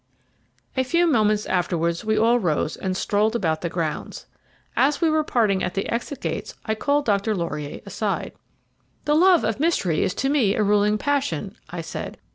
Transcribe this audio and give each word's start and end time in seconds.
A 0.75 0.81
few 0.81 1.05
moments 1.05 1.45
afterwards 1.45 2.03
we 2.03 2.17
all 2.17 2.39
rose 2.39 2.75
and 2.75 2.97
strolled 2.97 3.35
about 3.35 3.61
the 3.61 3.69
grounds. 3.69 4.25
As 4.75 4.99
we 4.99 5.11
were 5.11 5.23
parting 5.23 5.63
at 5.63 5.75
the 5.75 5.87
exit 5.89 6.21
gates 6.21 6.55
I 6.65 6.73
called 6.73 7.05
Dr. 7.05 7.35
Laurier 7.35 7.81
aside. 7.85 8.31
"The 9.05 9.13
love 9.13 9.43
of 9.43 9.59
mystery 9.59 10.01
is 10.01 10.15
to 10.15 10.29
me 10.29 10.55
a 10.55 10.63
ruling 10.63 10.97
passion," 10.97 11.55
I 11.69 11.81
said. 11.81 12.17